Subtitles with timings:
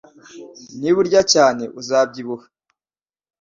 [0.79, 2.45] Niba urya cyane, uzabyibuha